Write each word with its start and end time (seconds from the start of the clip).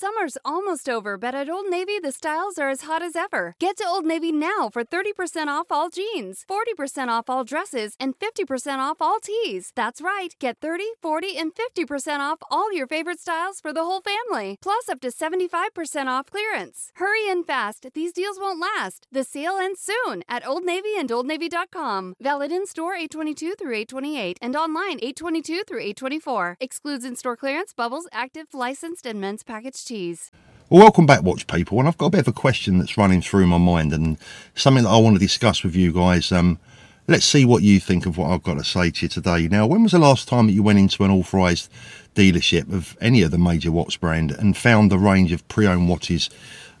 Summer's 0.00 0.38
almost 0.44 0.88
over, 0.88 1.18
but 1.18 1.34
at 1.34 1.50
Old 1.50 1.68
Navy, 1.68 1.98
the 2.00 2.12
styles 2.12 2.56
are 2.56 2.70
as 2.70 2.82
hot 2.82 3.02
as 3.02 3.16
ever. 3.16 3.56
Get 3.58 3.78
to 3.78 3.84
Old 3.84 4.04
Navy 4.04 4.30
now 4.30 4.70
for 4.72 4.84
30% 4.84 5.48
off 5.48 5.72
all 5.72 5.90
jeans, 5.90 6.44
40% 6.48 7.08
off 7.08 7.28
all 7.28 7.42
dresses, 7.42 7.96
and 7.98 8.16
50% 8.16 8.78
off 8.78 8.98
all 9.00 9.18
tees. 9.18 9.72
That's 9.74 10.00
right, 10.00 10.28
get 10.38 10.58
30, 10.60 10.84
40, 11.02 11.36
and 11.36 11.52
50% 11.52 12.20
off 12.20 12.38
all 12.48 12.72
your 12.72 12.86
favorite 12.86 13.18
styles 13.18 13.60
for 13.60 13.72
the 13.72 13.82
whole 13.82 14.00
family, 14.00 14.56
plus 14.62 14.88
up 14.88 15.00
to 15.00 15.08
75% 15.08 16.06
off 16.06 16.30
clearance. 16.30 16.92
Hurry 16.94 17.28
in 17.28 17.42
fast, 17.42 17.88
these 17.92 18.12
deals 18.12 18.38
won't 18.38 18.60
last. 18.60 19.08
The 19.10 19.24
sale 19.24 19.58
ends 19.60 19.80
soon 19.80 20.22
at 20.28 20.46
Old 20.46 20.62
Navy 20.62 20.94
and 20.96 21.10
OldNavy.com. 21.10 22.14
Valid 22.20 22.52
in 22.52 22.66
store 22.68 22.94
822 22.94 23.56
through 23.58 23.74
828 23.74 24.38
and 24.40 24.54
online 24.54 25.00
822 25.02 25.64
through 25.66 25.80
824. 25.80 26.56
Excludes 26.60 27.04
in 27.04 27.16
store 27.16 27.36
clearance, 27.36 27.72
bubbles, 27.72 28.06
active, 28.12 28.54
licensed, 28.54 29.04
and 29.04 29.20
men's 29.20 29.42
package 29.42 29.87
tees. 29.88 30.30
Well, 30.68 30.82
welcome 30.82 31.06
back, 31.06 31.22
Watch 31.22 31.46
People. 31.46 31.78
And 31.78 31.88
I've 31.88 31.96
got 31.96 32.06
a 32.06 32.10
bit 32.10 32.20
of 32.20 32.28
a 32.28 32.32
question 32.32 32.78
that's 32.78 32.98
running 32.98 33.22
through 33.22 33.46
my 33.46 33.56
mind 33.56 33.92
and 33.94 34.18
something 34.54 34.84
that 34.84 34.90
I 34.90 34.98
want 34.98 35.16
to 35.16 35.20
discuss 35.20 35.64
with 35.64 35.74
you 35.74 35.94
guys. 35.94 36.30
Um, 36.30 36.58
let's 37.06 37.24
see 37.24 37.46
what 37.46 37.62
you 37.62 37.80
think 37.80 38.04
of 38.04 38.18
what 38.18 38.30
I've 38.30 38.42
got 38.42 38.58
to 38.58 38.64
say 38.64 38.90
to 38.90 39.06
you 39.06 39.08
today. 39.08 39.48
Now, 39.48 39.66
when 39.66 39.82
was 39.82 39.92
the 39.92 39.98
last 39.98 40.28
time 40.28 40.46
that 40.46 40.52
you 40.52 40.62
went 40.62 40.78
into 40.78 41.04
an 41.04 41.10
authorised 41.10 41.70
dealership 42.14 42.70
of 42.70 42.98
any 43.00 43.22
of 43.22 43.30
the 43.30 43.38
major 43.38 43.72
watch 43.72 43.98
brand 43.98 44.30
and 44.30 44.54
found 44.56 44.90
the 44.90 44.98
range 44.98 45.32
of 45.32 45.46
pre-owned 45.48 45.88
watches 45.88 46.28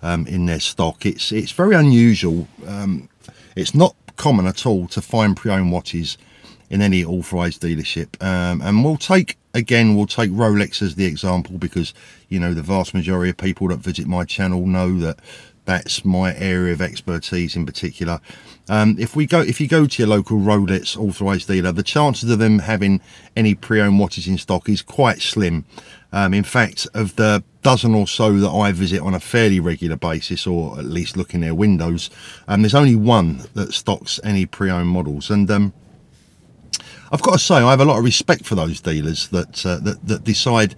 um, 0.02 0.26
in 0.26 0.44
their 0.44 0.60
stock? 0.60 1.06
It's 1.06 1.32
it's 1.32 1.52
very 1.52 1.74
unusual. 1.74 2.46
Um, 2.66 3.08
it's 3.56 3.74
not 3.74 3.96
common 4.16 4.46
at 4.46 4.66
all 4.66 4.86
to 4.88 5.00
find 5.00 5.34
pre-owned 5.34 5.72
watches 5.72 6.18
in 6.68 6.82
any 6.82 7.02
authorised 7.02 7.62
dealership. 7.62 8.22
Um, 8.22 8.60
and 8.60 8.84
we'll 8.84 8.98
take 8.98 9.38
again, 9.58 9.96
we'll 9.96 10.06
take 10.06 10.30
Rolex 10.30 10.80
as 10.80 10.94
the 10.94 11.04
example 11.04 11.58
because 11.58 11.92
you 12.28 12.40
know 12.40 12.54
the 12.54 12.62
vast 12.62 12.94
majority 12.94 13.30
of 13.30 13.36
people 13.36 13.68
that 13.68 13.78
visit 13.78 14.06
my 14.06 14.24
channel 14.24 14.66
know 14.66 14.98
that 15.00 15.18
that's 15.66 16.02
my 16.02 16.34
area 16.36 16.72
of 16.72 16.80
expertise 16.80 17.54
in 17.54 17.66
particular. 17.66 18.20
Um, 18.70 18.96
if 18.98 19.14
we 19.14 19.26
go, 19.26 19.40
if 19.40 19.60
you 19.60 19.68
go 19.68 19.86
to 19.86 20.02
your 20.02 20.08
local 20.08 20.38
Rolex 20.38 20.96
authorised 20.96 21.48
dealer, 21.48 21.72
the 21.72 21.82
chances 21.82 22.30
of 22.30 22.38
them 22.38 22.60
having 22.60 23.02
any 23.36 23.54
pre-owned 23.54 23.98
watches 23.98 24.26
in 24.26 24.38
stock 24.38 24.68
is 24.68 24.80
quite 24.80 25.20
slim. 25.20 25.66
Um, 26.10 26.32
in 26.32 26.44
fact, 26.44 26.86
of 26.94 27.16
the 27.16 27.44
dozen 27.62 27.94
or 27.94 28.06
so 28.06 28.38
that 28.38 28.48
I 28.48 28.72
visit 28.72 29.02
on 29.02 29.14
a 29.14 29.20
fairly 29.20 29.60
regular 29.60 29.96
basis, 29.96 30.46
or 30.46 30.78
at 30.78 30.86
least 30.86 31.18
look 31.18 31.34
in 31.34 31.42
their 31.42 31.54
windows, 31.54 32.08
um, 32.46 32.62
there's 32.62 32.74
only 32.74 32.96
one 32.96 33.42
that 33.52 33.74
stocks 33.74 34.18
any 34.24 34.46
pre-owned 34.46 34.88
models. 34.88 35.28
And 35.28 35.50
um, 35.50 35.74
I've 37.10 37.22
got 37.22 37.32
to 37.32 37.38
say, 37.38 37.56
I 37.56 37.70
have 37.70 37.80
a 37.80 37.84
lot 37.84 37.98
of 37.98 38.04
respect 38.04 38.44
for 38.44 38.54
those 38.54 38.80
dealers 38.80 39.28
that 39.28 39.64
uh, 39.64 39.78
that, 39.78 40.06
that 40.06 40.24
decide 40.24 40.74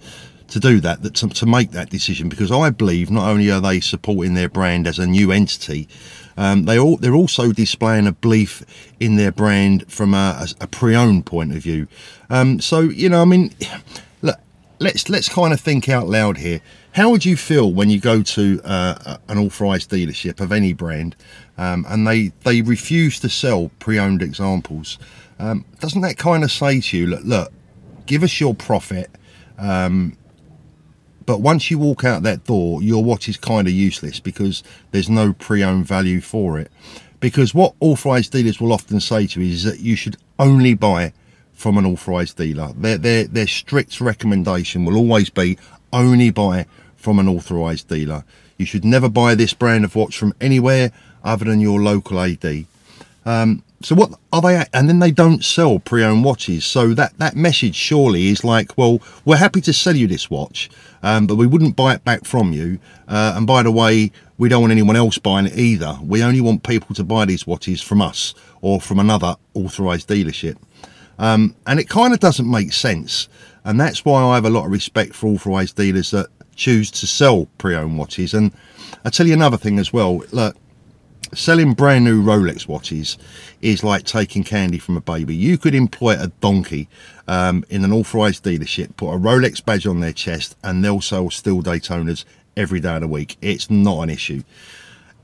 to 0.49 0.59
do 0.59 0.79
that, 0.81 1.01
that 1.01 1.15
to, 1.15 1.29
to, 1.29 1.45
make 1.45 1.71
that 1.71 1.89
decision, 1.89 2.27
because 2.27 2.51
I 2.51 2.69
believe 2.69 3.09
not 3.09 3.29
only 3.29 3.49
are 3.49 3.61
they 3.61 3.79
supporting 3.79 4.33
their 4.33 4.49
brand 4.49 4.85
as 4.85 4.99
a 4.99 5.07
new 5.07 5.31
entity, 5.31 5.87
um, 6.37 6.65
they 6.65 6.77
all 6.77 6.97
they're 6.97 7.15
also 7.15 7.51
displaying 7.51 8.07
a 8.07 8.11
belief 8.11 8.63
in 8.99 9.15
their 9.15 9.31
brand 9.31 9.89
from 9.91 10.13
a, 10.13 10.47
a, 10.59 10.67
pre-owned 10.67 11.25
point 11.25 11.55
of 11.55 11.63
view. 11.63 11.87
Um, 12.29 12.59
so 12.59 12.81
you 12.81 13.09
know, 13.09 13.21
I 13.21 13.25
mean, 13.25 13.53
let's 14.81 15.07
let's 15.09 15.29
kind 15.29 15.53
of 15.53 15.61
think 15.61 15.87
out 15.87 16.07
loud 16.07 16.37
here. 16.37 16.59
How 16.93 17.09
would 17.11 17.23
you 17.23 17.37
feel 17.37 17.71
when 17.71 17.89
you 17.89 17.99
go 17.99 18.21
to 18.21 18.59
uh, 18.65 19.17
an 19.29 19.37
authorised 19.37 19.89
dealership 19.91 20.41
of 20.41 20.51
any 20.51 20.73
brand, 20.73 21.15
um, 21.57 21.85
and 21.87 22.05
they 22.05 22.31
they 22.43 22.61
refuse 22.61 23.19
to 23.21 23.29
sell 23.29 23.71
pre-owned 23.79 24.21
examples? 24.21 24.97
Um, 25.39 25.65
doesn't 25.79 26.01
that 26.01 26.17
kind 26.17 26.43
of 26.43 26.51
say 26.51 26.81
to 26.81 26.97
you, 26.97 27.07
look, 27.07 27.21
look, 27.23 27.53
give 28.05 28.23
us 28.23 28.39
your 28.39 28.53
profit, 28.53 29.09
um, 29.57 30.17
but 31.25 31.41
once 31.41 31.71
you 31.71 31.79
walk 31.79 32.03
out 32.03 32.23
that 32.23 32.43
door, 32.45 32.81
your 32.81 33.03
watch 33.03 33.29
is 33.29 33.37
kind 33.37 33.67
of 33.67 33.73
useless 33.73 34.19
because 34.19 34.63
there's 34.91 35.09
no 35.09 35.33
pre-owned 35.33 35.85
value 35.85 36.21
for 36.21 36.59
it. 36.59 36.71
Because 37.19 37.53
what 37.53 37.75
authorised 37.79 38.31
dealers 38.31 38.59
will 38.59 38.73
often 38.73 38.99
say 38.99 39.27
to 39.27 39.41
you 39.41 39.53
is 39.53 39.63
that 39.63 39.79
you 39.79 39.95
should 39.95 40.17
only 40.39 40.73
buy 40.73 41.13
from 41.53 41.77
an 41.77 41.85
authorised 41.85 42.37
dealer. 42.37 42.73
Their, 42.75 42.97
their, 42.97 43.23
their 43.25 43.47
strict 43.47 44.01
recommendation 44.01 44.85
will 44.85 44.97
always 44.97 45.29
be 45.29 45.57
only 45.93 46.29
buy 46.31 46.65
from 46.95 47.19
an 47.19 47.27
authorised 47.27 47.87
dealer. 47.87 48.23
You 48.57 48.65
should 48.65 48.85
never 48.85 49.09
buy 49.09 49.35
this 49.35 49.53
brand 49.53 49.85
of 49.85 49.95
watch 49.95 50.17
from 50.17 50.33
anywhere 50.39 50.91
other 51.23 51.45
than 51.45 51.59
your 51.59 51.81
local 51.81 52.19
AD. 52.19 52.65
Um, 53.25 53.63
so 53.81 53.95
what 53.95 54.13
are 54.31 54.41
they 54.41 54.55
at? 54.57 54.69
And 54.73 54.87
then 54.87 54.99
they 54.99 55.11
don't 55.11 55.43
sell 55.43 55.79
pre-owned 55.79 56.23
watches. 56.23 56.65
So 56.65 56.93
that, 56.93 57.17
that 57.17 57.35
message 57.35 57.75
surely 57.75 58.27
is 58.27 58.43
like, 58.43 58.77
well, 58.77 59.01
we're 59.25 59.37
happy 59.37 59.61
to 59.61 59.73
sell 59.73 59.95
you 59.95 60.07
this 60.07 60.29
watch, 60.29 60.69
um, 61.01 61.25
but 61.27 61.35
we 61.35 61.47
wouldn't 61.47 61.75
buy 61.75 61.95
it 61.95 62.03
back 62.03 62.25
from 62.25 62.53
you. 62.53 62.79
Uh, 63.07 63.33
and 63.35 63.47
by 63.47 63.63
the 63.63 63.71
way, 63.71 64.11
we 64.37 64.49
don't 64.49 64.61
want 64.61 64.71
anyone 64.71 64.95
else 64.95 65.17
buying 65.17 65.47
it 65.47 65.57
either. 65.57 65.97
We 66.01 66.23
only 66.23 66.41
want 66.41 66.63
people 66.63 66.95
to 66.95 67.03
buy 67.03 67.25
these 67.25 67.45
watches 67.47 67.81
from 67.81 68.01
us 68.01 68.33
or 68.61 68.79
from 68.79 68.99
another 68.99 69.35
authorised 69.53 70.07
dealership. 70.07 70.57
Um, 71.19 71.55
and 71.67 71.79
it 71.79 71.89
kind 71.89 72.13
of 72.13 72.19
doesn't 72.19 72.49
make 72.49 72.73
sense. 72.73 73.27
And 73.63 73.79
that's 73.79 74.03
why 74.03 74.23
I 74.23 74.35
have 74.35 74.45
a 74.45 74.49
lot 74.49 74.65
of 74.65 74.71
respect 74.71 75.13
for 75.13 75.27
authorised 75.27 75.75
dealers 75.75 76.11
that 76.11 76.27
choose 76.55 76.91
to 76.91 77.07
sell 77.07 77.47
pre-owned 77.57 77.97
watches. 77.97 78.33
And 78.33 78.51
I 79.05 79.09
tell 79.09 79.27
you 79.27 79.33
another 79.33 79.57
thing 79.57 79.79
as 79.79 79.93
well. 79.93 80.23
Look, 80.31 80.55
selling 81.33 81.73
brand 81.73 82.03
new 82.05 82.21
Rolex 82.21 82.67
watches 82.67 83.17
is 83.61 83.83
like 83.83 84.03
taking 84.03 84.43
candy 84.43 84.79
from 84.79 84.97
a 84.97 85.01
baby. 85.01 85.35
You 85.35 85.57
could 85.57 85.75
employ 85.75 86.15
a 86.19 86.27
donkey 86.41 86.87
um, 87.27 87.63
in 87.69 87.85
an 87.85 87.91
authorised 87.91 88.43
dealership, 88.43 88.95
put 88.97 89.13
a 89.13 89.17
Rolex 89.17 89.63
badge 89.63 89.87
on 89.87 89.99
their 89.99 90.13
chest, 90.13 90.57
and 90.63 90.83
they'll 90.83 91.01
sell 91.01 91.29
steel 91.29 91.61
Daytonas 91.61 92.25
every 92.57 92.79
day 92.79 92.95
of 92.95 93.01
the 93.01 93.07
week. 93.07 93.37
It's 93.41 93.69
not 93.69 94.01
an 94.01 94.09
issue. 94.09 94.43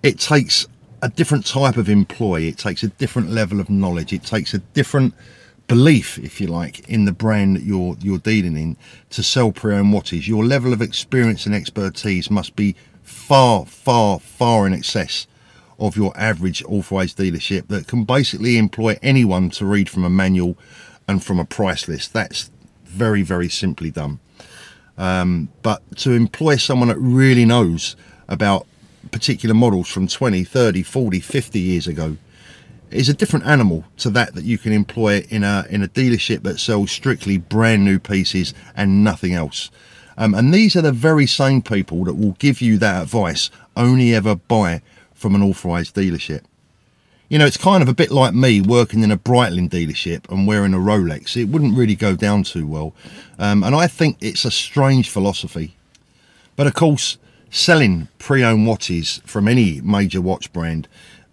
It 0.03 0.19
takes 0.19 0.67
a 1.01 1.09
different 1.09 1.45
type 1.45 1.77
of 1.77 1.89
employee. 1.89 2.47
It 2.47 2.57
takes 2.57 2.83
a 2.83 2.87
different 2.87 3.29
level 3.31 3.59
of 3.59 3.69
knowledge. 3.69 4.13
It 4.13 4.23
takes 4.23 4.53
a 4.53 4.59
different 4.59 5.13
belief, 5.67 6.17
if 6.19 6.39
you 6.39 6.47
like, 6.47 6.87
in 6.89 7.05
the 7.05 7.11
brand 7.11 7.57
that 7.57 7.63
you're 7.63 7.95
you're 7.99 8.17
dealing 8.17 8.57
in 8.57 8.77
to 9.11 9.23
sell 9.23 9.51
pre-owned 9.51 9.93
watches. 9.93 10.27
Your 10.27 10.45
level 10.45 10.73
of 10.73 10.81
experience 10.81 11.45
and 11.45 11.53
expertise 11.53 12.31
must 12.31 12.55
be 12.55 12.75
far, 13.03 13.65
far, 13.65 14.19
far 14.19 14.67
in 14.67 14.73
excess 14.73 15.27
of 15.79 15.95
your 15.95 16.11
average 16.17 16.63
authorised 16.65 17.17
dealership 17.17 17.67
that 17.67 17.87
can 17.87 18.03
basically 18.03 18.57
employ 18.57 18.97
anyone 19.01 19.49
to 19.51 19.65
read 19.65 19.89
from 19.89 20.03
a 20.03 20.09
manual 20.09 20.57
and 21.07 21.23
from 21.23 21.39
a 21.39 21.45
price 21.45 21.87
list. 21.87 22.13
That's 22.13 22.49
very, 22.85 23.21
very 23.21 23.49
simply 23.49 23.91
done. 23.91 24.19
Um, 24.97 25.49
but 25.61 25.83
to 25.97 26.13
employ 26.13 26.55
someone 26.55 26.89
that 26.89 26.97
really 26.97 27.45
knows 27.45 27.95
about 28.27 28.65
particular 29.11 29.53
models 29.53 29.87
from 29.87 30.07
20, 30.07 30.43
30, 30.43 30.83
40, 30.83 31.19
50 31.19 31.59
years 31.59 31.87
ago 31.87 32.17
is 32.91 33.09
a 33.09 33.13
different 33.13 33.45
animal 33.45 33.83
to 33.97 34.09
that 34.11 34.35
that 34.35 34.43
you 34.43 34.57
can 34.57 34.71
employ 34.71 35.25
in 35.29 35.43
a 35.43 35.65
in 35.69 35.83
a 35.83 35.87
dealership 35.87 36.43
that 36.43 36.59
sells 36.59 36.91
strictly 36.91 37.37
brand 37.37 37.83
new 37.83 37.99
pieces 37.99 38.53
and 38.75 39.03
nothing 39.03 39.33
else. 39.33 39.69
Um, 40.17 40.33
and 40.33 40.53
these 40.53 40.75
are 40.75 40.81
the 40.81 40.91
very 40.91 41.27
same 41.27 41.61
people 41.61 42.03
that 42.05 42.15
will 42.15 42.31
give 42.39 42.61
you 42.61 42.77
that 42.79 43.03
advice. 43.03 43.51
Only 43.75 44.15
ever 44.15 44.35
buy 44.35 44.81
from 45.13 45.35
an 45.35 45.43
authorised 45.43 45.95
dealership. 45.95 46.41
You 47.29 47.37
know, 47.37 47.45
it's 47.45 47.57
kind 47.57 47.83
of 47.83 47.89
a 47.89 47.93
bit 47.93 48.09
like 48.09 48.33
me 48.33 48.61
working 48.61 49.03
in 49.03 49.11
a 49.11 49.17
Breitling 49.17 49.69
dealership 49.69 50.29
and 50.31 50.47
wearing 50.47 50.73
a 50.73 50.77
Rolex. 50.77 51.35
It 51.35 51.49
wouldn't 51.49 51.77
really 51.77 51.95
go 51.95 52.15
down 52.15 52.43
too 52.43 52.65
well. 52.65 52.93
Um, 53.37 53.63
and 53.63 53.75
I 53.75 53.87
think 53.87 54.17
it's 54.21 54.45
a 54.45 54.51
strange 54.51 55.09
philosophy. 55.09 55.75
But 56.55 56.67
of 56.67 56.73
course, 56.73 57.17
selling 57.49 58.07
pre-owned 58.17 58.65
watches 58.65 59.21
from 59.25 59.47
any 59.47 59.81
major 59.81 60.21
watch 60.21 60.51
brand 60.53 60.87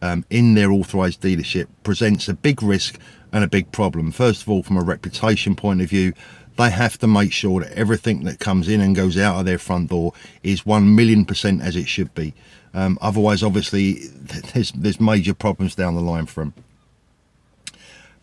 um, 0.04 0.24
in 0.28 0.52
their 0.52 0.70
authorised 0.70 1.22
dealership 1.22 1.66
presents 1.82 2.28
a 2.28 2.34
big 2.34 2.62
risk 2.62 2.98
and 3.32 3.42
a 3.42 3.48
big 3.48 3.72
problem. 3.72 4.12
First 4.12 4.42
of 4.42 4.50
all, 4.50 4.62
from 4.62 4.76
a 4.76 4.82
reputation 4.82 5.56
point 5.56 5.80
of 5.80 5.88
view, 5.88 6.12
they 6.58 6.70
have 6.70 6.98
to 6.98 7.06
make 7.06 7.32
sure 7.32 7.60
that 7.60 7.72
everything 7.72 8.24
that 8.24 8.38
comes 8.38 8.68
in 8.68 8.82
and 8.82 8.94
goes 8.94 9.16
out 9.16 9.40
of 9.40 9.46
their 9.46 9.58
front 9.58 9.88
door 9.88 10.12
is 10.42 10.66
1 10.66 10.94
million 10.94 11.24
percent 11.24 11.62
as 11.62 11.74
it 11.74 11.88
should 11.88 12.14
be. 12.14 12.34
Um, 12.74 12.98
otherwise, 13.00 13.42
obviously, 13.42 13.94
there's, 14.52 14.72
there's 14.72 15.00
major 15.00 15.32
problems 15.32 15.74
down 15.74 15.94
the 15.94 16.02
line 16.02 16.26
for 16.26 16.44
them. 16.44 16.54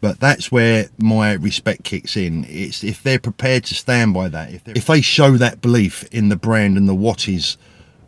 But 0.02 0.20
that's 0.20 0.52
where 0.52 0.88
my 1.00 1.34
respect 1.34 1.84
kicks 1.84 2.16
in. 2.16 2.46
It's 2.48 2.84
if 2.84 3.02
they're 3.02 3.20
prepared 3.20 3.64
to 3.66 3.76
stand 3.76 4.14
by 4.14 4.30
that, 4.30 4.54
if, 4.54 4.68
if 4.68 4.86
they 4.86 5.02
show 5.02 5.32
that 5.38 5.62
belief 5.62 6.04
in 6.12 6.30
the 6.30 6.36
brand 6.36 6.78
and 6.78 6.88
the 6.88 6.96
what 6.96 7.28
is, 7.28 7.58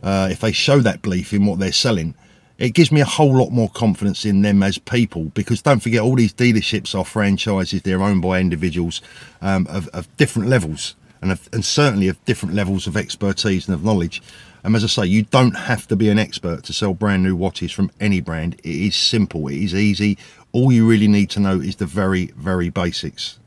uh, 0.02 0.28
if 0.30 0.40
they 0.40 0.52
show 0.52 0.78
that 0.78 1.02
belief 1.02 1.32
in 1.32 1.44
what 1.44 1.58
they're 1.58 1.72
selling, 1.72 2.14
it 2.58 2.70
gives 2.70 2.92
me 2.92 3.00
a 3.00 3.04
whole 3.04 3.34
lot 3.36 3.50
more 3.50 3.68
confidence 3.70 4.24
in 4.24 4.42
them 4.42 4.62
as 4.62 4.78
people 4.78 5.24
because 5.34 5.62
don't 5.62 5.80
forget 5.80 6.00
all 6.00 6.14
these 6.14 6.32
dealerships 6.32 6.96
are 6.96 7.04
franchises 7.04 7.82
they're 7.82 8.02
owned 8.02 8.22
by 8.22 8.40
individuals 8.40 9.00
um, 9.42 9.66
of, 9.68 9.88
of, 9.88 10.14
different 10.16 10.48
levels 10.48 10.94
and, 11.20 11.32
of, 11.32 11.48
and 11.52 11.64
certainly 11.64 12.08
of 12.08 12.22
different 12.24 12.54
levels 12.54 12.86
of 12.86 12.96
expertise 12.96 13.66
and 13.66 13.74
of 13.74 13.84
knowledge. 13.84 14.22
And 14.62 14.76
as 14.76 14.84
I 14.84 14.86
say 14.86 15.06
you 15.06 15.22
don't 15.22 15.56
have 15.56 15.86
to 15.88 15.96
be 15.96 16.08
an 16.08 16.18
expert 16.18 16.64
to 16.64 16.72
sell 16.72 16.94
brand 16.94 17.22
new 17.22 17.36
watches 17.36 17.72
from 17.72 17.90
any 18.00 18.20
brand. 18.20 18.54
It 18.62 18.74
is 18.74 18.96
simple 18.96 19.48
it 19.48 19.56
is 19.56 19.74
easy. 19.74 20.16
All 20.52 20.70
you 20.70 20.88
really 20.88 21.08
need 21.08 21.30
to 21.30 21.40
know 21.40 21.58
is 21.60 21.76
the 21.76 21.86
very 21.86 22.26
very 22.36 22.68
basics 22.68 23.38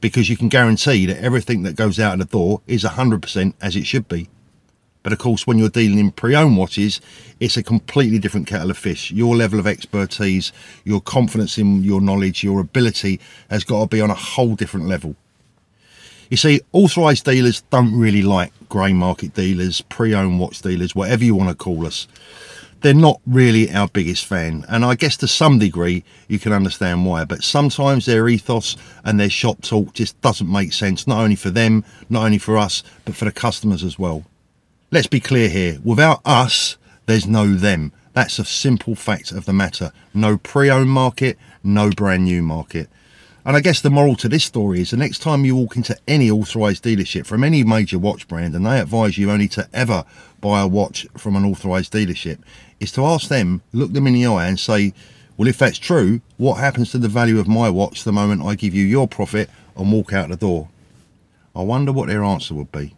because 0.00 0.28
you 0.28 0.36
can 0.36 0.48
guarantee 0.48 1.06
that 1.06 1.22
everything 1.22 1.62
that 1.62 1.76
goes 1.76 2.00
out 2.00 2.14
of 2.14 2.18
the 2.18 2.24
door 2.24 2.60
is 2.66 2.82
100% 2.82 3.54
as 3.60 3.76
it 3.76 3.86
should 3.86 4.08
be 4.08 4.28
But 5.02 5.12
of 5.12 5.18
course, 5.18 5.46
when 5.46 5.58
you're 5.58 5.68
dealing 5.68 5.98
in 5.98 6.12
pre-owned 6.12 6.56
watches, 6.56 7.00
it's 7.40 7.56
a 7.56 7.62
completely 7.62 8.18
different 8.18 8.46
kettle 8.46 8.70
of 8.70 8.78
fish. 8.78 9.10
Your 9.10 9.34
level 9.34 9.58
of 9.58 9.66
expertise, 9.66 10.52
your 10.84 11.00
confidence 11.00 11.58
in 11.58 11.82
your 11.82 12.00
knowledge, 12.00 12.44
your 12.44 12.60
ability 12.60 13.20
has 13.50 13.64
got 13.64 13.80
to 13.80 13.86
be 13.88 14.00
on 14.00 14.10
a 14.10 14.14
whole 14.14 14.54
different 14.54 14.86
level. 14.86 15.16
You 16.30 16.36
see, 16.36 16.60
authorised 16.72 17.24
dealers 17.24 17.62
don't 17.70 17.98
really 17.98 18.22
like 18.22 18.52
grey 18.68 18.92
market 18.92 19.34
dealers, 19.34 19.82
pre-owned 19.82 20.40
watch 20.40 20.62
dealers, 20.62 20.94
whatever 20.94 21.24
you 21.24 21.34
want 21.34 21.50
to 21.50 21.54
call 21.54 21.84
us. 21.84 22.08
They're 22.80 22.94
not 22.94 23.20
really 23.26 23.70
our 23.70 23.86
biggest 23.86 24.24
fan, 24.24 24.64
and 24.68 24.84
I 24.84 24.96
guess 24.96 25.16
to 25.18 25.28
some 25.28 25.58
degree 25.58 26.02
you 26.26 26.40
can 26.40 26.52
understand 26.52 27.06
why. 27.06 27.24
But 27.24 27.44
sometimes 27.44 28.06
their 28.06 28.28
ethos 28.28 28.76
and 29.04 29.20
their 29.20 29.30
shop 29.30 29.62
talk 29.62 29.92
just 29.92 30.20
doesn't 30.20 30.50
make 30.50 30.72
sense, 30.72 31.06
not 31.06 31.22
only 31.22 31.36
for 31.36 31.50
them, 31.50 31.84
not 32.08 32.24
only 32.24 32.38
for 32.38 32.56
us, 32.56 32.82
but 33.04 33.14
for 33.14 33.24
the 33.24 33.30
customers 33.30 33.84
as 33.84 33.98
well. 33.98 34.24
Let's 34.92 35.06
be 35.06 35.20
clear 35.20 35.48
here 35.48 35.78
without 35.82 36.20
us, 36.26 36.76
there's 37.06 37.26
no 37.26 37.54
them. 37.54 37.92
That's 38.12 38.38
a 38.38 38.44
simple 38.44 38.94
fact 38.94 39.32
of 39.32 39.46
the 39.46 39.52
matter. 39.54 39.90
No 40.12 40.36
pre 40.36 40.68
owned 40.68 40.90
market, 40.90 41.38
no 41.64 41.88
brand 41.88 42.24
new 42.24 42.42
market. 42.42 42.90
And 43.46 43.56
I 43.56 43.60
guess 43.60 43.80
the 43.80 43.88
moral 43.88 44.16
to 44.16 44.28
this 44.28 44.44
story 44.44 44.82
is 44.82 44.90
the 44.90 44.98
next 44.98 45.20
time 45.20 45.46
you 45.46 45.56
walk 45.56 45.76
into 45.76 45.96
any 46.06 46.30
authorised 46.30 46.84
dealership 46.84 47.24
from 47.24 47.42
any 47.42 47.64
major 47.64 47.98
watch 47.98 48.28
brand 48.28 48.54
and 48.54 48.66
they 48.66 48.78
advise 48.78 49.16
you 49.16 49.30
only 49.30 49.48
to 49.48 49.66
ever 49.72 50.04
buy 50.42 50.60
a 50.60 50.66
watch 50.66 51.06
from 51.16 51.36
an 51.36 51.46
authorised 51.46 51.94
dealership, 51.94 52.36
is 52.78 52.92
to 52.92 53.06
ask 53.06 53.28
them, 53.28 53.62
look 53.72 53.94
them 53.94 54.06
in 54.06 54.12
the 54.12 54.26
eye 54.26 54.46
and 54.46 54.60
say, 54.60 54.92
well, 55.38 55.48
if 55.48 55.56
that's 55.56 55.78
true, 55.78 56.20
what 56.36 56.56
happens 56.56 56.90
to 56.90 56.98
the 56.98 57.08
value 57.08 57.40
of 57.40 57.48
my 57.48 57.70
watch 57.70 58.04
the 58.04 58.12
moment 58.12 58.42
I 58.42 58.56
give 58.56 58.74
you 58.74 58.84
your 58.84 59.08
profit 59.08 59.48
and 59.74 59.90
walk 59.90 60.12
out 60.12 60.28
the 60.28 60.36
door? 60.36 60.68
I 61.56 61.62
wonder 61.62 61.92
what 61.92 62.08
their 62.08 62.22
answer 62.22 62.52
would 62.52 62.70
be. 62.70 62.94